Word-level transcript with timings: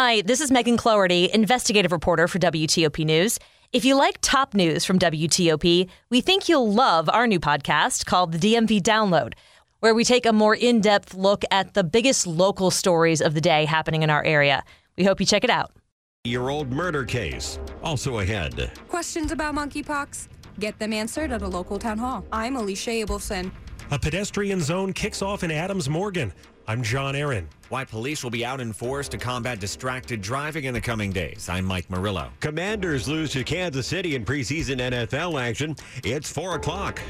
Hi, 0.00 0.20
this 0.20 0.40
is 0.40 0.52
Megan 0.52 0.76
Cloherty, 0.76 1.28
investigative 1.34 1.90
reporter 1.90 2.28
for 2.28 2.38
WTOP 2.38 3.04
News. 3.04 3.36
If 3.72 3.84
you 3.84 3.96
like 3.96 4.16
top 4.20 4.54
news 4.54 4.84
from 4.84 4.96
WTOP, 4.96 5.88
we 6.08 6.20
think 6.20 6.48
you'll 6.48 6.72
love 6.72 7.08
our 7.08 7.26
new 7.26 7.40
podcast 7.40 8.06
called 8.06 8.30
the 8.30 8.38
DMV 8.38 8.80
Download, 8.80 9.32
where 9.80 9.96
we 9.96 10.04
take 10.04 10.24
a 10.24 10.32
more 10.32 10.54
in 10.54 10.80
depth 10.80 11.14
look 11.14 11.42
at 11.50 11.74
the 11.74 11.82
biggest 11.82 12.28
local 12.28 12.70
stories 12.70 13.20
of 13.20 13.34
the 13.34 13.40
day 13.40 13.64
happening 13.64 14.04
in 14.04 14.08
our 14.08 14.22
area. 14.22 14.62
We 14.96 15.02
hope 15.02 15.18
you 15.18 15.26
check 15.26 15.42
it 15.42 15.50
out. 15.50 15.72
Year 16.22 16.48
old 16.48 16.70
murder 16.70 17.04
case. 17.04 17.58
Also 17.82 18.20
ahead. 18.20 18.70
Questions 18.86 19.32
about 19.32 19.56
monkeypox? 19.56 20.28
Get 20.60 20.78
them 20.78 20.92
answered 20.92 21.32
at 21.32 21.42
a 21.42 21.48
local 21.48 21.76
town 21.76 21.98
hall. 21.98 22.24
I'm 22.30 22.54
Alicia 22.54 22.90
Abelson. 23.04 23.50
A 23.90 23.98
pedestrian 23.98 24.60
zone 24.60 24.92
kicks 24.92 25.22
off 25.22 25.42
in 25.42 25.50
Adams 25.50 25.88
Morgan. 25.88 26.32
I'm 26.70 26.82
John 26.82 27.16
Aaron. 27.16 27.48
Why 27.70 27.86
police 27.86 28.22
will 28.22 28.30
be 28.30 28.44
out 28.44 28.60
in 28.60 28.74
force 28.74 29.08
to 29.08 29.16
combat 29.16 29.58
distracted 29.58 30.20
driving 30.20 30.64
in 30.64 30.74
the 30.74 30.80
coming 30.82 31.10
days. 31.10 31.48
I'm 31.48 31.64
Mike 31.64 31.88
Murillo. 31.88 32.30
Commanders 32.40 33.08
lose 33.08 33.32
to 33.32 33.42
Kansas 33.42 33.86
City 33.86 34.14
in 34.14 34.22
preseason 34.22 34.76
NFL 34.76 35.40
action. 35.40 35.74
It's 36.04 36.30
4 36.30 36.56
o'clock. 36.56 37.00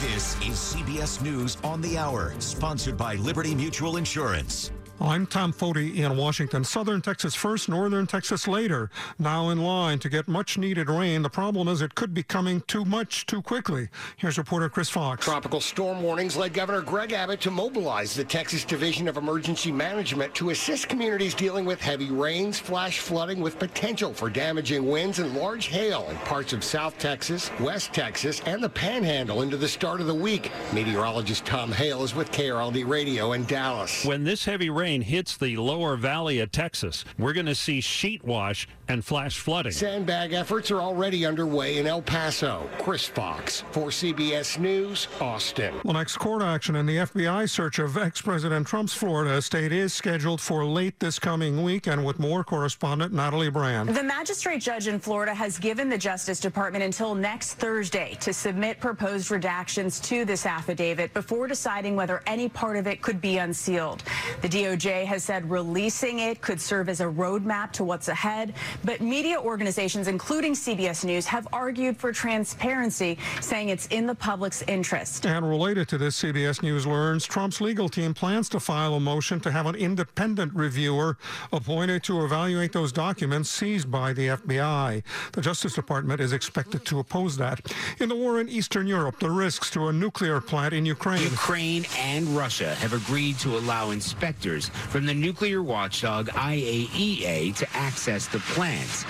This 0.00 0.34
is 0.42 0.74
CBS 0.74 1.22
News 1.22 1.56
on 1.62 1.80
the 1.80 1.96
Hour, 1.96 2.34
sponsored 2.40 2.96
by 2.96 3.14
Liberty 3.14 3.54
Mutual 3.54 3.96
Insurance. 3.98 4.72
I'm 5.02 5.26
Tom 5.26 5.52
Foty 5.52 5.96
in 5.96 6.16
Washington. 6.16 6.62
Southern 6.62 7.02
Texas 7.02 7.34
first, 7.34 7.68
northern 7.68 8.06
Texas 8.06 8.46
later. 8.46 8.88
Now 9.18 9.50
in 9.50 9.60
line 9.60 9.98
to 9.98 10.08
get 10.08 10.28
much 10.28 10.56
needed 10.56 10.88
rain. 10.88 11.22
The 11.22 11.28
problem 11.28 11.66
is 11.66 11.82
it 11.82 11.96
could 11.96 12.14
be 12.14 12.22
coming 12.22 12.60
too 12.68 12.84
much 12.84 13.26
too 13.26 13.42
quickly. 13.42 13.88
Here's 14.16 14.38
reporter 14.38 14.68
Chris 14.68 14.88
Fox. 14.88 15.24
Tropical 15.24 15.60
storm 15.60 16.04
warnings 16.04 16.36
led 16.36 16.54
Governor 16.54 16.82
Greg 16.82 17.12
Abbott 17.12 17.40
to 17.40 17.50
mobilize 17.50 18.14
the 18.14 18.22
Texas 18.22 18.64
Division 18.64 19.08
of 19.08 19.16
Emergency 19.16 19.72
Management 19.72 20.36
to 20.36 20.50
assist 20.50 20.88
communities 20.88 21.34
dealing 21.34 21.64
with 21.64 21.80
heavy 21.80 22.12
rains, 22.12 22.60
flash 22.60 23.00
flooding 23.00 23.40
with 23.40 23.58
potential 23.58 24.14
for 24.14 24.30
damaging 24.30 24.86
winds 24.86 25.18
and 25.18 25.34
large 25.34 25.66
hail 25.66 26.06
in 26.10 26.16
parts 26.18 26.52
of 26.52 26.62
South 26.62 26.96
Texas, 26.98 27.50
West 27.58 27.92
Texas, 27.92 28.40
and 28.46 28.62
the 28.62 28.68
Panhandle 28.68 29.42
into 29.42 29.56
the 29.56 29.66
start 29.68 30.00
of 30.00 30.06
the 30.06 30.14
week. 30.14 30.52
Meteorologist 30.72 31.44
Tom 31.44 31.72
Hale 31.72 32.04
is 32.04 32.14
with 32.14 32.30
KRLD 32.30 32.86
Radio 32.86 33.32
in 33.32 33.44
Dallas. 33.46 34.04
When 34.04 34.22
this 34.22 34.44
heavy 34.44 34.70
rain 34.70 34.91
hits 35.00 35.38
the 35.38 35.56
lower 35.56 35.96
valley 35.96 36.40
of 36.40 36.52
Texas, 36.52 37.06
we're 37.18 37.32
going 37.32 37.46
to 37.46 37.54
see 37.54 37.80
sheet 37.80 38.22
wash 38.24 38.68
and 38.88 39.02
flash 39.02 39.38
flooding. 39.38 39.72
Sandbag 39.72 40.34
efforts 40.34 40.70
are 40.70 40.82
already 40.82 41.24
underway 41.24 41.78
in 41.78 41.86
El 41.86 42.02
Paso. 42.02 42.68
Chris 42.78 43.06
Fox 43.06 43.64
for 43.70 43.88
CBS 43.88 44.58
News, 44.58 45.08
Austin. 45.20 45.74
The 45.84 45.92
next 45.92 46.18
court 46.18 46.42
action 46.42 46.76
in 46.76 46.84
the 46.84 46.96
FBI 46.96 47.48
search 47.48 47.78
of 47.78 47.96
ex-President 47.96 48.66
Trump's 48.66 48.92
Florida 48.92 49.34
estate 49.34 49.72
is 49.72 49.94
scheduled 49.94 50.40
for 50.40 50.66
late 50.66 50.98
this 51.00 51.18
coming 51.18 51.62
week, 51.62 51.86
and 51.86 52.04
with 52.04 52.18
more 52.18 52.44
correspondent 52.44 53.12
Natalie 53.12 53.50
Brand. 53.50 53.88
The 53.88 54.02
magistrate 54.02 54.60
judge 54.60 54.88
in 54.88 54.98
Florida 54.98 55.32
has 55.32 55.58
given 55.58 55.88
the 55.88 55.96
Justice 55.96 56.40
Department 56.40 56.84
until 56.84 57.14
next 57.14 57.54
Thursday 57.54 58.16
to 58.20 58.32
submit 58.32 58.80
proposed 58.80 59.30
redactions 59.30 60.02
to 60.04 60.24
this 60.24 60.44
affidavit 60.44 61.14
before 61.14 61.46
deciding 61.46 61.94
whether 61.94 62.22
any 62.26 62.48
part 62.48 62.76
of 62.76 62.86
it 62.86 63.00
could 63.00 63.20
be 63.20 63.38
unsealed. 63.38 64.02
The 64.40 64.48
DOJ 64.48 64.81
has 64.84 65.22
said 65.22 65.48
releasing 65.50 66.18
it 66.18 66.40
could 66.40 66.60
serve 66.60 66.88
as 66.88 67.00
a 67.00 67.04
roadmap 67.04 67.72
to 67.72 67.84
what's 67.84 68.08
ahead, 68.08 68.54
but 68.84 69.00
media 69.00 69.40
organizations, 69.40 70.08
including 70.08 70.54
CBS 70.54 71.04
News, 71.04 71.26
have 71.26 71.46
argued 71.52 71.96
for 71.96 72.12
transparency, 72.12 73.18
saying 73.40 73.68
it's 73.68 73.86
in 73.88 74.06
the 74.06 74.14
public's 74.14 74.62
interest. 74.62 75.26
And 75.26 75.48
related 75.48 75.88
to 75.88 75.98
this, 75.98 76.20
CBS 76.20 76.62
News 76.62 76.86
learns 76.86 77.24
Trump's 77.24 77.60
legal 77.60 77.88
team 77.88 78.14
plans 78.14 78.48
to 78.50 78.60
file 78.60 78.94
a 78.94 79.00
motion 79.00 79.40
to 79.40 79.52
have 79.52 79.66
an 79.66 79.74
independent 79.74 80.52
reviewer 80.54 81.16
appointed 81.52 82.02
to 82.04 82.24
evaluate 82.24 82.72
those 82.72 82.92
documents 82.92 83.50
seized 83.50 83.90
by 83.90 84.12
the 84.12 84.28
FBI. 84.28 85.02
The 85.32 85.40
Justice 85.40 85.74
Department 85.74 86.20
is 86.20 86.32
expected 86.32 86.84
to 86.86 86.98
oppose 86.98 87.36
that. 87.36 87.72
In 88.00 88.08
the 88.08 88.16
war 88.16 88.40
in 88.40 88.48
Eastern 88.48 88.86
Europe, 88.86 89.18
the 89.20 89.30
risks 89.30 89.70
to 89.70 89.88
a 89.88 89.92
nuclear 89.92 90.40
plant 90.40 90.74
in 90.74 90.84
Ukraine. 90.86 91.22
Ukraine 91.22 91.86
and 91.98 92.26
Russia 92.28 92.74
have 92.76 92.92
agreed 92.92 93.38
to 93.40 93.56
allow 93.56 93.90
inspectors 93.90 94.61
from 94.68 95.06
the 95.06 95.14
nuclear 95.14 95.62
watchdog 95.62 96.28
IAEA 96.28 97.54
to 97.56 97.66
access 97.76 98.26
the 98.26 98.38
plants. 98.40 99.04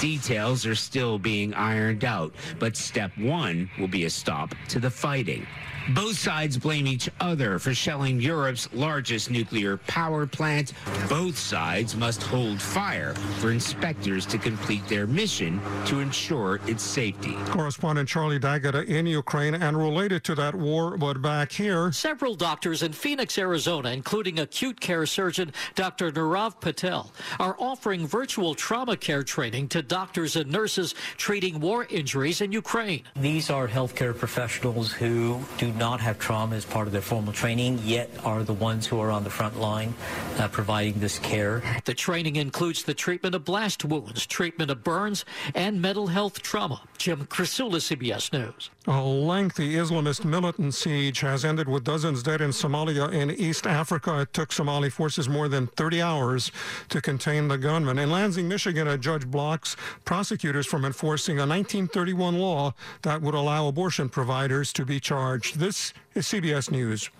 Details 0.00 0.66
are 0.66 0.74
still 0.74 1.18
being 1.18 1.54
ironed 1.54 2.04
out, 2.04 2.32
but 2.58 2.76
step 2.76 3.10
one 3.18 3.68
will 3.78 3.88
be 3.88 4.04
a 4.04 4.10
stop 4.10 4.54
to 4.68 4.78
the 4.78 4.90
fighting. 4.90 5.46
Both 5.94 6.18
sides 6.18 6.58
blame 6.58 6.86
each 6.86 7.08
other 7.18 7.58
for 7.58 7.72
shelling 7.72 8.20
Europe's 8.20 8.68
largest 8.74 9.30
nuclear 9.30 9.78
power 9.78 10.26
plant. 10.26 10.74
Both 11.08 11.38
sides 11.38 11.96
must 11.96 12.22
hold 12.22 12.60
fire 12.60 13.14
for 13.40 13.50
inspectors 13.50 14.26
to 14.26 14.36
complete 14.36 14.86
their 14.86 15.06
mission 15.06 15.60
to 15.86 16.00
ensure 16.00 16.60
its 16.66 16.82
safety. 16.82 17.36
Correspondent 17.46 18.06
Charlie 18.06 18.38
D'Agata 18.38 18.84
in 18.84 19.06
Ukraine 19.06 19.54
and 19.54 19.78
related 19.78 20.24
to 20.24 20.34
that 20.34 20.54
war, 20.54 20.98
but 20.98 21.22
back 21.22 21.50
here. 21.52 21.90
Several 21.92 22.34
doctors 22.34 22.82
in 22.82 22.92
Phoenix, 22.92 23.38
Arizona, 23.38 23.90
including 23.90 24.40
acute 24.40 24.78
care 24.78 24.97
surgeon 25.06 25.52
Dr. 25.74 26.10
Nirav 26.10 26.60
Patel, 26.60 27.12
are 27.38 27.56
offering 27.58 28.06
virtual 28.06 28.54
trauma 28.54 28.96
care 28.96 29.22
training 29.22 29.68
to 29.68 29.82
doctors 29.82 30.36
and 30.36 30.50
nurses 30.50 30.94
treating 31.16 31.60
war 31.60 31.86
injuries 31.90 32.40
in 32.40 32.52
Ukraine. 32.52 33.02
These 33.16 33.50
are 33.50 33.68
healthcare 33.68 34.16
professionals 34.16 34.92
who 34.92 35.40
do 35.58 35.72
not 35.72 36.00
have 36.00 36.18
trauma 36.18 36.56
as 36.56 36.64
part 36.64 36.86
of 36.86 36.92
their 36.92 37.02
formal 37.02 37.32
training, 37.32 37.80
yet 37.84 38.10
are 38.24 38.42
the 38.42 38.54
ones 38.54 38.86
who 38.86 39.00
are 39.00 39.10
on 39.10 39.24
the 39.24 39.30
front 39.30 39.58
line 39.58 39.94
uh, 40.38 40.48
providing 40.48 41.00
this 41.00 41.18
care. 41.18 41.62
The 41.84 41.94
training 41.94 42.36
includes 42.36 42.82
the 42.82 42.94
treatment 42.94 43.34
of 43.34 43.44
blast 43.44 43.84
wounds, 43.84 44.26
treatment 44.26 44.70
of 44.70 44.84
burns, 44.84 45.24
and 45.54 45.80
mental 45.80 46.06
health 46.06 46.42
trauma. 46.42 46.80
Jim 46.98 47.26
Krasula, 47.26 47.76
CBS 47.76 48.32
News. 48.32 48.70
A 48.86 49.02
lengthy 49.02 49.74
Islamist 49.74 50.24
militant 50.24 50.74
siege 50.74 51.20
has 51.20 51.44
ended 51.44 51.68
with 51.68 51.84
dozens 51.84 52.22
dead 52.22 52.40
in 52.40 52.50
Somalia 52.50 53.12
in 53.12 53.30
East 53.30 53.66
Africa. 53.66 54.20
It 54.20 54.32
took 54.32 54.50
Forces 54.88 55.28
more 55.28 55.48
than 55.48 55.66
30 55.66 56.02
hours 56.02 56.52
to 56.88 57.00
contain 57.00 57.48
the 57.48 57.58
gunman. 57.58 57.98
In 57.98 58.10
Lansing, 58.10 58.48
Michigan, 58.48 58.88
a 58.88 58.98
judge 58.98 59.26
blocks 59.26 59.76
prosecutors 60.04 60.66
from 60.66 60.84
enforcing 60.84 61.38
a 61.38 61.46
1931 61.46 62.38
law 62.38 62.74
that 63.02 63.22
would 63.22 63.34
allow 63.34 63.68
abortion 63.68 64.08
providers 64.08 64.72
to 64.72 64.84
be 64.84 65.00
charged. 65.00 65.58
This 65.58 65.92
is 66.14 66.26
CBS 66.26 66.70
News. 66.70 67.10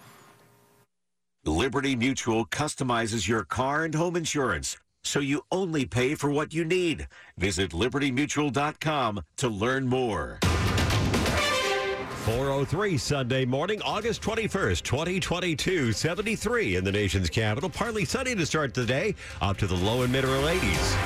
Liberty 1.45 1.97
Mutual 1.97 2.45
customizes 2.47 3.27
your 3.27 3.45
car 3.45 3.85
and 3.85 3.95
home 3.95 4.17
insurance 4.17 4.77
so 5.05 5.21
you 5.21 5.43
only 5.51 5.87
pay 5.87 6.15
for 6.15 6.31
what 6.31 6.53
you 6.53 6.65
need. 6.65 7.09
Visit 7.39 7.71
libertymutual.com 7.71 9.23
to 9.39 9.49
learn 9.49 9.89
more. 9.89 10.39
403 12.59 12.99
Sunday 12.99 13.45
morning, 13.45 13.81
August 13.83 14.21
21st, 14.21 14.83
2022, 14.83 15.93
73 15.93 16.75
in 16.75 16.83
the 16.83 16.91
nation's 16.91 17.31
capital. 17.31 17.71
Partly 17.71 18.05
sunny 18.05 18.35
to 18.35 18.45
start 18.45 18.75
the 18.75 18.85
day, 18.85 19.15
up 19.41 19.57
to 19.59 19.69
the 19.69 19.77
low 19.77 20.03
and 20.03 20.11
mid 20.11 20.25
80s. 20.25 20.97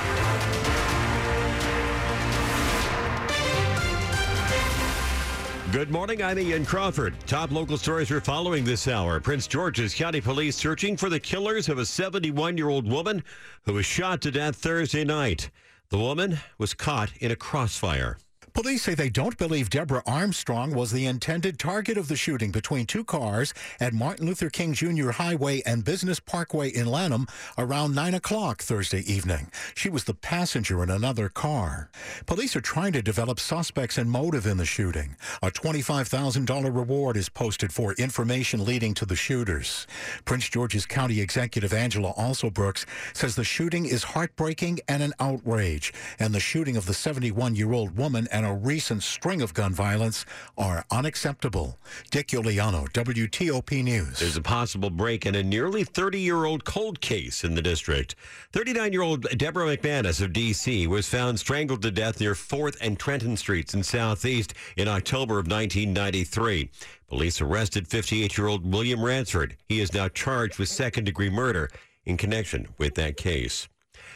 Good 5.71 5.91
morning, 5.91 6.23
I'm 6.23 6.39
Ian 6.39 6.65
Crawford. 6.65 7.13
Top 7.27 7.51
local 7.51 7.77
stories 7.77 8.09
we're 8.09 8.19
following 8.19 8.63
this 8.63 8.87
hour. 8.87 9.19
Prince 9.19 9.45
George's 9.45 9.93
County 9.93 10.21
Police 10.21 10.55
searching 10.55 10.97
for 10.97 11.09
the 11.09 11.19
killers 11.19 11.69
of 11.69 11.77
a 11.77 11.85
71 11.85 12.57
year 12.57 12.69
old 12.69 12.91
woman 12.91 13.23
who 13.61 13.73
was 13.73 13.85
shot 13.85 14.21
to 14.21 14.31
death 14.31 14.55
Thursday 14.55 15.03
night. 15.03 15.51
The 15.89 15.99
woman 15.99 16.39
was 16.57 16.73
caught 16.73 17.15
in 17.17 17.29
a 17.29 17.35
crossfire. 17.35 18.17
Police 18.53 18.83
say 18.83 18.93
they 18.93 19.09
don't 19.09 19.35
believe 19.39 19.71
Deborah 19.71 20.03
Armstrong 20.05 20.75
was 20.75 20.91
the 20.91 21.07
intended 21.07 21.57
target 21.57 21.97
of 21.97 22.07
the 22.07 22.15
shooting 22.15 22.51
between 22.51 22.85
two 22.85 23.03
cars 23.03 23.51
at 23.79 23.93
Martin 23.93 24.27
Luther 24.27 24.51
King 24.51 24.73
Jr. 24.73 25.09
Highway 25.09 25.63
and 25.65 25.83
Business 25.83 26.19
Parkway 26.19 26.69
in 26.69 26.85
Lanham 26.85 27.25
around 27.57 27.95
9 27.95 28.13
o'clock 28.13 28.61
Thursday 28.61 28.99
evening. 29.11 29.49
She 29.73 29.89
was 29.89 30.03
the 30.03 30.13
passenger 30.13 30.83
in 30.83 30.91
another 30.91 31.29
car. 31.29 31.89
Police 32.27 32.55
are 32.55 32.61
trying 32.61 32.93
to 32.93 33.01
develop 33.01 33.39
suspects 33.39 33.97
and 33.97 34.11
motive 34.11 34.45
in 34.45 34.57
the 34.57 34.65
shooting. 34.65 35.15
A 35.41 35.49
$25,000 35.49 36.63
reward 36.65 37.17
is 37.17 37.29
posted 37.29 37.73
for 37.73 37.93
information 37.93 38.63
leading 38.63 38.93
to 38.93 39.05
the 39.07 39.15
shooters. 39.15 39.87
Prince 40.25 40.47
George's 40.47 40.85
County 40.85 41.21
Executive 41.21 41.73
Angela 41.73 42.13
Alsobrooks 42.13 42.85
says 43.13 43.35
the 43.35 43.43
shooting 43.43 43.87
is 43.87 44.03
heartbreaking 44.03 44.79
and 44.87 45.01
an 45.01 45.13
outrage, 45.19 45.91
and 46.19 46.35
the 46.35 46.39
shooting 46.39 46.77
of 46.77 46.85
the 46.85 46.93
71 46.93 47.55
year 47.55 47.73
old 47.73 47.97
woman 47.97 48.27
and 48.31 48.42
a 48.43 48.53
recent 48.53 49.03
string 49.03 49.41
of 49.41 49.53
gun 49.53 49.73
violence 49.73 50.25
are 50.57 50.85
unacceptable. 50.91 51.77
Dick 52.11 52.27
Uliano, 52.29 52.89
WTOP 52.91 53.83
News. 53.83 54.19
There's 54.19 54.37
a 54.37 54.41
possible 54.41 54.89
break 54.89 55.25
in 55.25 55.35
a 55.35 55.43
nearly 55.43 55.83
30 55.83 56.19
year 56.19 56.45
old 56.45 56.65
cold 56.65 57.01
case 57.01 57.43
in 57.43 57.55
the 57.55 57.61
district. 57.61 58.15
39 58.51 58.93
year 58.93 59.01
old 59.01 59.23
Deborah 59.37 59.77
McManus 59.77 60.21
of 60.21 60.33
D.C. 60.33 60.87
was 60.87 61.07
found 61.07 61.39
strangled 61.39 61.81
to 61.81 61.91
death 61.91 62.19
near 62.19 62.33
4th 62.33 62.77
and 62.81 62.99
Trenton 62.99 63.37
Streets 63.37 63.73
in 63.73 63.83
Southeast 63.83 64.53
in 64.77 64.87
October 64.87 65.39
of 65.39 65.47
1993. 65.47 66.69
Police 67.07 67.41
arrested 67.41 67.87
58 67.87 68.37
year 68.37 68.47
old 68.47 68.71
William 68.71 69.03
Ransford. 69.03 69.55
He 69.67 69.79
is 69.79 69.93
now 69.93 70.07
charged 70.07 70.59
with 70.59 70.69
second 70.69 71.05
degree 71.05 71.29
murder. 71.29 71.69
in 72.05 72.17
connection 72.17 72.67
with 72.77 72.95
that 72.95 73.15
case. 73.17 73.69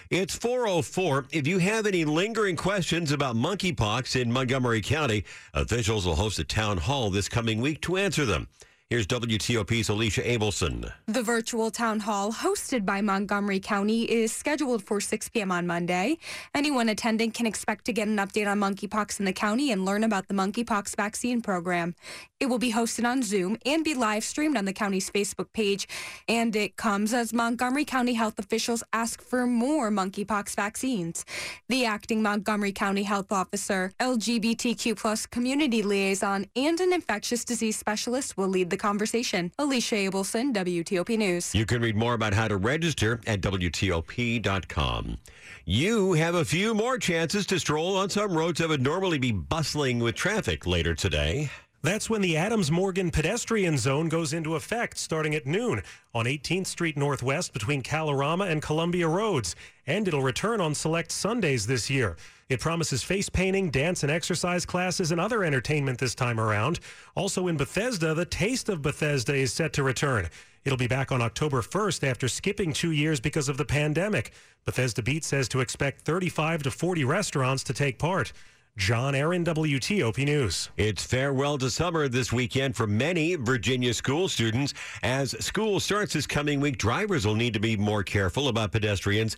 It's 0.09 0.35
404. 0.35 1.25
If 1.31 1.47
you 1.47 1.59
have 1.59 1.85
any 1.85 2.05
lingering 2.05 2.55
questions 2.55 3.11
about 3.11 3.35
monkeypox 3.35 4.19
in 4.19 4.31
Montgomery 4.31 4.81
County, 4.81 5.25
officials 5.53 6.05
will 6.05 6.15
host 6.15 6.39
a 6.39 6.43
town 6.43 6.77
hall 6.77 7.09
this 7.09 7.29
coming 7.29 7.61
week 7.61 7.81
to 7.81 7.97
answer 7.97 8.25
them. 8.25 8.47
Here's 8.89 9.05
WTOP's 9.07 9.89
Alicia 9.89 10.21
Abelson. 10.21 10.89
The 11.07 11.21
virtual 11.21 11.71
town 11.71 11.99
hall 11.99 12.31
hosted 12.31 12.85
by 12.85 13.01
Montgomery 13.01 13.59
County 13.59 14.03
is 14.09 14.31
scheduled 14.31 14.81
for 14.81 15.01
6 15.01 15.27
p.m. 15.27 15.51
on 15.51 15.67
Monday. 15.67 16.19
Anyone 16.55 16.87
attending 16.87 17.31
can 17.31 17.45
expect 17.45 17.83
to 17.83 17.91
get 17.91 18.07
an 18.07 18.15
update 18.15 18.49
on 18.49 18.61
monkeypox 18.61 19.19
in 19.19 19.25
the 19.25 19.33
county 19.33 19.73
and 19.73 19.83
learn 19.83 20.05
about 20.05 20.29
the 20.29 20.33
monkeypox 20.33 20.95
vaccine 20.95 21.41
program. 21.41 21.95
It 22.39 22.45
will 22.45 22.59
be 22.59 22.71
hosted 22.71 23.03
on 23.03 23.23
Zoom 23.23 23.57
and 23.65 23.83
be 23.83 23.93
live 23.93 24.23
streamed 24.23 24.55
on 24.55 24.63
the 24.63 24.71
county's 24.71 25.09
Facebook 25.09 25.51
page. 25.51 25.85
And 26.29 26.55
it 26.55 26.77
comes 26.77 27.13
as 27.13 27.33
Montgomery 27.33 27.83
County 27.83 28.13
health 28.13 28.39
officials 28.39 28.85
ask 28.93 29.21
for 29.21 29.45
more 29.45 29.89
monkeypox 29.91 30.55
vaccines. 30.55 31.25
The 31.67 31.83
acting 31.83 32.21
Montgomery 32.21 32.71
County 32.71 33.03
health 33.03 33.33
officer, 33.33 33.91
LGBTQ 33.99 34.95
plus 34.95 35.25
community 35.25 35.83
liaison, 35.83 36.45
and 36.55 36.79
an 36.79 36.93
infectious 36.93 37.43
disease 37.43 37.75
specialist 37.75 38.37
will 38.37 38.47
lead 38.47 38.69
the 38.69 38.76
conversation. 38.77 39.51
Alicia 39.59 39.95
Abelson, 39.95 40.53
WTOP 40.53 41.18
News. 41.18 41.53
You 41.53 41.65
can 41.65 41.81
read 41.81 41.95
more 41.95 42.13
about 42.13 42.33
how 42.33 42.47
to 42.47 42.57
register 42.57 43.19
at 43.27 43.41
WTOP.com. 43.41 45.18
You 45.65 46.13
have 46.13 46.35
a 46.35 46.45
few 46.45 46.74
more 46.74 46.97
chances 46.97 47.45
to 47.47 47.59
stroll 47.59 47.97
on 47.97 48.09
some 48.09 48.31
roads 48.31 48.59
that 48.59 48.69
would 48.69 48.81
normally 48.81 49.18
be 49.18 49.31
bustling 49.31 50.00
with 50.00 50.15
traffic 50.15 50.65
later 50.65 50.95
today. 50.95 51.50
That's 51.83 52.09
when 52.09 52.21
the 52.21 52.35
Adams 52.35 52.71
Morgan 52.71 53.12
pedestrian 53.12 53.77
zone 53.77 54.09
goes 54.09 54.33
into 54.33 54.56
effect 54.56 54.97
starting 54.97 55.35
at 55.35 55.45
noon 55.45 55.83
on 56.13 56.25
18th 56.25 56.65
Street 56.65 56.97
Northwest 56.97 57.53
between 57.53 57.83
Kalorama 57.83 58.50
and 58.50 58.63
Columbia 58.63 59.07
Roads. 59.07 59.56
And 59.85 60.07
it'll 60.07 60.24
return 60.24 60.59
on 60.59 60.74
select 60.74 61.12
Sundays 61.12 61.68
this 61.68 61.88
year. 61.88 62.18
It 62.50 62.59
promises 62.59 63.03
face 63.03 63.29
painting, 63.29 63.69
dance 63.69 64.01
and 64.01 64.12
exercise 64.12 64.65
classes, 64.65 65.12
and 65.12 65.21
other 65.21 65.44
entertainment 65.44 66.00
this 66.00 66.15
time 66.15 66.39
around. 66.39 66.79
Also 67.15 67.47
in 67.47 67.57
Bethesda, 67.57 68.15
the 68.15 68.25
Taste 68.25 68.69
of 68.69 68.81
Bethesda 68.81 69.35
is 69.35 69.53
set 69.53 69.71
to 69.73 69.83
return. 69.83 70.30
It'll 70.65 70.77
be 70.77 70.88
back 70.88 71.12
on 71.12 71.21
October 71.21 71.62
1st 71.62 72.06
after 72.06 72.27
skipping 72.27 72.73
two 72.73 72.91
years 72.91 73.19
because 73.19 73.50
of 73.50 73.57
the 73.57 73.65
pandemic. 73.65 74.31
Bethesda 74.65 75.03
Beat 75.03 75.23
says 75.23 75.47
to 75.50 75.59
expect 75.59 76.01
35 76.01 76.63
to 76.63 76.71
40 76.71 77.03
restaurants 77.03 77.63
to 77.65 77.73
take 77.73 78.00
part. 78.00 78.33
John 78.77 79.15
Aaron, 79.15 79.44
WTOP 79.44 80.24
News. 80.24 80.69
It's 80.77 81.03
farewell 81.03 81.57
to 81.57 81.69
summer 81.71 82.07
this 82.07 82.31
weekend 82.31 82.75
for 82.75 82.85
many 82.85 83.33
Virginia 83.33 83.91
school 83.91 84.29
students. 84.29 84.75
As 85.01 85.31
school 85.44 85.79
starts 85.79 86.13
this 86.13 86.27
coming 86.27 86.59
week, 86.59 86.77
drivers 86.77 87.25
will 87.25 87.33
need 87.33 87.53
to 87.53 87.59
be 87.59 87.75
more 87.75 88.03
careful 88.03 88.50
about 88.50 88.71
pedestrians 88.71 89.35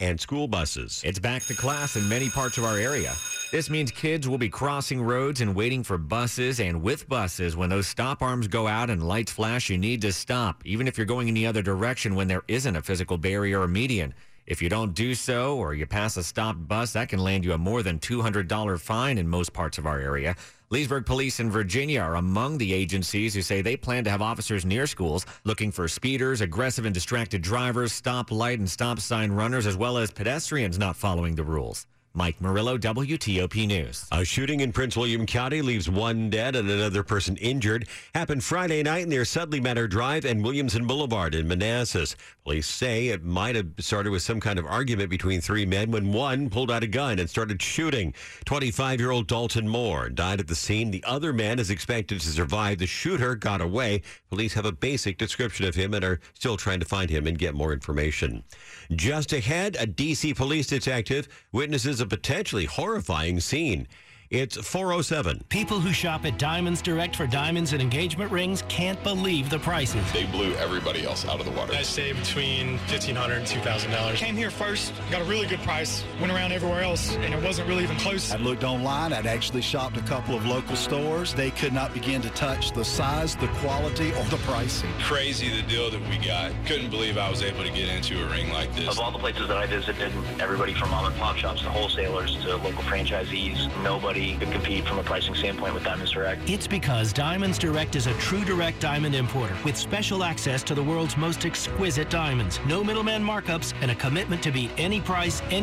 and 0.00 0.20
school 0.20 0.46
buses. 0.46 1.00
It's 1.06 1.18
back 1.18 1.42
to 1.44 1.54
class 1.54 1.96
in 1.96 2.06
many 2.06 2.28
parts 2.28 2.58
of 2.58 2.64
our 2.64 2.76
area. 2.76 3.14
This 3.50 3.70
means 3.70 3.90
kids 3.90 4.28
will 4.28 4.36
be 4.36 4.50
crossing 4.50 5.00
roads 5.00 5.40
and 5.40 5.54
waiting 5.54 5.82
for 5.82 5.96
buses. 5.96 6.60
And 6.60 6.82
with 6.82 7.08
buses, 7.08 7.56
when 7.56 7.70
those 7.70 7.86
stop 7.86 8.20
arms 8.20 8.46
go 8.46 8.66
out 8.66 8.90
and 8.90 9.08
lights 9.08 9.32
flash, 9.32 9.70
you 9.70 9.78
need 9.78 10.02
to 10.02 10.12
stop, 10.12 10.60
even 10.66 10.86
if 10.86 10.98
you're 10.98 11.06
going 11.06 11.28
in 11.28 11.34
the 11.34 11.46
other 11.46 11.62
direction 11.62 12.14
when 12.14 12.28
there 12.28 12.42
isn't 12.46 12.76
a 12.76 12.82
physical 12.82 13.16
barrier 13.16 13.62
or 13.62 13.68
median. 13.68 14.12
If 14.46 14.60
you 14.60 14.68
don't 14.68 14.92
do 14.92 15.14
so 15.14 15.56
or 15.56 15.72
you 15.72 15.86
pass 15.86 16.16
a 16.16 16.22
stopped 16.22 16.66
bus, 16.66 16.92
that 16.94 17.08
can 17.08 17.20
land 17.20 17.44
you 17.44 17.52
a 17.52 17.58
more 17.58 17.82
than 17.82 18.00
$200 18.00 18.80
fine 18.80 19.18
in 19.18 19.28
most 19.28 19.52
parts 19.52 19.78
of 19.78 19.86
our 19.86 20.00
area. 20.00 20.34
Leesburg 20.70 21.06
Police 21.06 21.38
in 21.38 21.50
Virginia 21.50 22.00
are 22.00 22.16
among 22.16 22.58
the 22.58 22.72
agencies 22.72 23.34
who 23.34 23.42
say 23.42 23.62
they 23.62 23.76
plan 23.76 24.02
to 24.04 24.10
have 24.10 24.22
officers 24.22 24.64
near 24.64 24.86
schools 24.86 25.26
looking 25.44 25.70
for 25.70 25.86
speeders, 25.86 26.40
aggressive 26.40 26.86
and 26.86 26.94
distracted 26.94 27.42
drivers, 27.42 27.92
stop 27.92 28.32
light 28.32 28.58
and 28.58 28.68
stop 28.68 28.98
sign 28.98 29.30
runners, 29.30 29.66
as 29.66 29.76
well 29.76 29.96
as 29.96 30.10
pedestrians 30.10 30.78
not 30.78 30.96
following 30.96 31.36
the 31.36 31.44
rules. 31.44 31.86
Mike 32.14 32.42
Murillo, 32.42 32.76
WTOP 32.76 33.66
News. 33.66 34.06
A 34.12 34.22
shooting 34.22 34.60
in 34.60 34.70
Prince 34.70 34.98
William 34.98 35.24
County 35.24 35.62
leaves 35.62 35.88
one 35.88 36.28
dead 36.28 36.54
and 36.56 36.68
another 36.68 37.02
person 37.02 37.38
injured. 37.38 37.88
Happened 38.14 38.44
Friday 38.44 38.82
night 38.82 39.08
near 39.08 39.24
Sudley 39.24 39.60
Manor 39.60 39.88
Drive 39.88 40.26
and 40.26 40.44
Williamson 40.44 40.86
Boulevard 40.86 41.34
in 41.34 41.48
Manassas. 41.48 42.14
Police 42.44 42.66
say 42.66 43.08
it 43.08 43.24
might 43.24 43.56
have 43.56 43.68
started 43.78 44.10
with 44.10 44.20
some 44.20 44.40
kind 44.40 44.58
of 44.58 44.66
argument 44.66 45.08
between 45.08 45.40
three 45.40 45.64
men 45.64 45.90
when 45.90 46.12
one 46.12 46.50
pulled 46.50 46.70
out 46.70 46.82
a 46.82 46.86
gun 46.86 47.18
and 47.18 47.30
started 47.30 47.62
shooting. 47.62 48.12
25 48.44 49.00
year 49.00 49.10
old 49.10 49.26
Dalton 49.26 49.66
Moore 49.66 50.10
died 50.10 50.40
at 50.40 50.48
the 50.48 50.54
scene. 50.54 50.90
The 50.90 51.04
other 51.04 51.32
man 51.32 51.58
is 51.58 51.70
expected 51.70 52.20
to 52.20 52.28
survive. 52.28 52.78
The 52.78 52.86
shooter 52.86 53.36
got 53.36 53.62
away. 53.62 54.02
Police 54.28 54.52
have 54.52 54.66
a 54.66 54.72
basic 54.72 55.16
description 55.16 55.64
of 55.64 55.76
him 55.76 55.94
and 55.94 56.04
are 56.04 56.20
still 56.34 56.58
trying 56.58 56.80
to 56.80 56.86
find 56.86 57.08
him 57.08 57.26
and 57.26 57.38
get 57.38 57.54
more 57.54 57.72
information. 57.72 58.44
Just 58.90 59.32
ahead, 59.32 59.76
a 59.80 59.86
D.C. 59.86 60.34
police 60.34 60.66
detective 60.66 61.28
witnesses 61.52 62.01
a 62.02 62.06
potentially 62.06 62.66
horrifying 62.66 63.40
scene. 63.40 63.86
It's 64.32 64.56
407. 64.56 65.44
People 65.50 65.78
who 65.78 65.92
shop 65.92 66.24
at 66.24 66.38
Diamonds 66.38 66.80
Direct 66.80 67.14
for 67.14 67.26
diamonds 67.26 67.74
and 67.74 67.82
engagement 67.82 68.32
rings 68.32 68.62
can't 68.66 69.00
believe 69.02 69.50
the 69.50 69.58
prices. 69.58 70.10
They 70.10 70.24
blew 70.24 70.54
everybody 70.54 71.04
else 71.04 71.28
out 71.28 71.38
of 71.38 71.44
the 71.44 71.52
water. 71.52 71.74
I 71.74 71.82
saved 71.82 72.20
between 72.20 72.78
$1,500 72.88 73.36
and 73.36 73.46
$2,000. 73.46 74.14
Came 74.14 74.34
here 74.34 74.48
first, 74.48 74.94
got 75.10 75.20
a 75.20 75.24
really 75.26 75.46
good 75.46 75.60
price, 75.60 76.02
went 76.18 76.32
around 76.32 76.52
everywhere 76.52 76.80
else, 76.80 77.14
and 77.16 77.34
it 77.34 77.44
wasn't 77.44 77.68
really 77.68 77.82
even 77.82 77.98
close. 77.98 78.32
I 78.32 78.38
looked 78.38 78.64
online. 78.64 79.12
I'd 79.12 79.26
actually 79.26 79.60
shopped 79.60 79.98
a 79.98 80.02
couple 80.02 80.34
of 80.34 80.46
local 80.46 80.76
stores. 80.76 81.34
They 81.34 81.50
could 81.50 81.74
not 81.74 81.92
begin 81.92 82.22
to 82.22 82.30
touch 82.30 82.72
the 82.72 82.86
size, 82.86 83.36
the 83.36 83.48
quality, 83.48 84.12
or 84.12 84.24
the 84.30 84.38
pricing. 84.46 84.88
Crazy 85.00 85.54
the 85.54 85.60
deal 85.68 85.90
that 85.90 86.00
we 86.08 86.16
got. 86.16 86.52
Couldn't 86.64 86.88
believe 86.88 87.18
I 87.18 87.28
was 87.28 87.42
able 87.42 87.64
to 87.64 87.70
get 87.70 87.90
into 87.90 88.24
a 88.24 88.30
ring 88.30 88.50
like 88.50 88.74
this. 88.74 88.88
Of 88.88 88.98
all 88.98 89.10
the 89.10 89.18
places 89.18 89.48
that 89.48 89.58
I 89.58 89.66
visited, 89.66 90.10
everybody 90.40 90.72
from 90.72 90.88
mom 90.88 91.04
and 91.04 91.16
pop 91.16 91.36
shops 91.36 91.60
to 91.60 91.68
wholesalers 91.68 92.34
to 92.36 92.56
local 92.56 92.82
franchisees, 92.84 93.70
nobody 93.82 94.21
could 94.30 94.50
compete 94.50 94.86
from 94.86 94.98
a 94.98 95.02
pricing 95.02 95.34
standpoint 95.34 95.74
with 95.74 95.84
Diamonds 95.84 96.12
Direct. 96.12 96.48
It's 96.48 96.66
because 96.66 97.12
Diamonds 97.12 97.58
Direct 97.58 97.96
is 97.96 98.06
a 98.06 98.14
true 98.14 98.44
direct 98.44 98.80
diamond 98.80 99.14
importer 99.14 99.54
with 99.64 99.76
special 99.76 100.24
access 100.24 100.62
to 100.64 100.74
the 100.74 100.82
world's 100.82 101.16
most 101.16 101.44
exquisite 101.44 102.08
diamonds. 102.08 102.58
No 102.66 102.82
middleman 102.82 103.22
markups 103.22 103.74
and 103.80 103.90
a 103.90 103.94
commitment 103.94 104.42
to 104.44 104.50
beat 104.50 104.70
any 104.78 105.00
price, 105.00 105.42
any 105.50 105.60